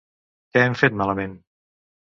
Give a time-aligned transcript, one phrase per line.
[0.55, 1.39] Què hem fet malament?